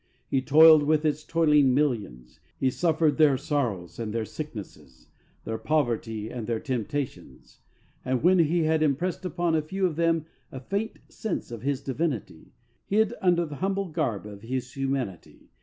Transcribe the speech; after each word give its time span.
He 0.27 0.41
toiled 0.41 0.81
with 0.81 1.05
its 1.05 1.23
toiling 1.23 1.75
millions. 1.75 2.39
He 2.57 2.71
suffered 2.71 3.17
their 3.17 3.37
sorrows 3.37 3.99
and 3.99 4.11
their 4.11 4.25
sicknesses, 4.25 5.09
their 5.45 5.59
poverty 5.59 6.27
and 6.27 6.47
their 6.47 6.59
temptations, 6.59 7.59
and 8.03 8.23
when 8.23 8.39
He 8.39 8.63
had 8.63 8.81
impressed 8.81 9.25
upon 9.25 9.53
a 9.53 9.61
few 9.61 9.85
of 9.85 9.97
them 9.97 10.25
a 10.51 10.59
faint 10.59 10.97
sense 11.07 11.51
of 11.51 11.61
His 11.61 11.81
divinity, 11.81 12.51
hid 12.87 13.13
under 13.21 13.45
the 13.45 13.57
humble 13.57 13.89
garb 13.89 14.25
of 14.25 14.41
His 14.41 14.73
humanity. 14.73 15.51